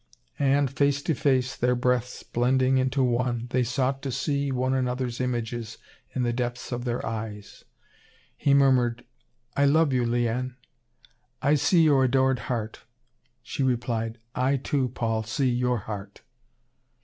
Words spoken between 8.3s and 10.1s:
He murmured: "I love you,